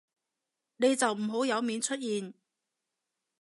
[0.77, 2.33] 你就唔好有面出現